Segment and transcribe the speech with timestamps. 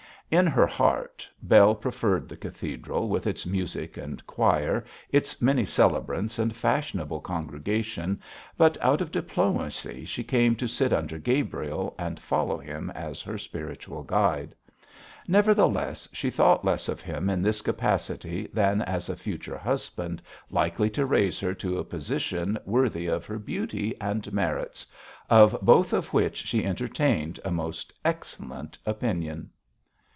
[0.33, 6.39] In her heart Bell preferred the cathedral with its music and choir, its many celebrants
[6.39, 8.21] and fashionable congregation,
[8.57, 13.37] but out of diplomacy she came to sit under Gabriel and follow him as her
[13.37, 14.55] spiritual guide.
[15.27, 20.89] Nevertheless, she thought less of him in this capacity, than as a future husband likely
[20.91, 24.85] to raise her to a position worthy of her beauty and merits,
[25.29, 29.49] of both of which she entertained a most excellent opinion.